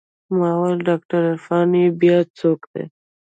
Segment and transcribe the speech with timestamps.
[0.37, 2.83] ما وويل ډاکتر عرفان يې بيا څوک دى.